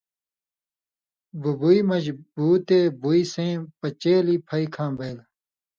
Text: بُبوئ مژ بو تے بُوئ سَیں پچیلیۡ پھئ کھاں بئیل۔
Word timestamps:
بُبوئ 1.41 1.79
مژ 1.87 2.05
بو 2.33 2.47
تے 2.67 2.79
بُوئ 3.01 3.21
سَیں 3.33 3.53
پچیلیۡ 3.79 4.43
پھئ 4.47 4.65
کھاں 4.73 4.91
بئیل۔ 4.97 5.17